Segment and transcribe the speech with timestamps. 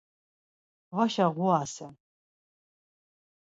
[0.95, 1.93] Vaşa ğurasen.